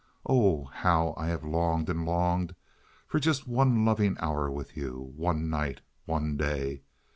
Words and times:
Oh, 0.25 0.63
how 0.63 1.13
I 1.15 1.27
have 1.27 1.43
longed 1.43 1.87
and 1.87 2.07
longed 2.07 2.55
for 3.07 3.19
just 3.19 3.47
one 3.47 3.85
loving 3.85 4.17
hour 4.19 4.49
with 4.49 4.75
you—one 4.75 5.47
night, 5.47 5.81
one 6.05 6.37
day! 6.37 6.81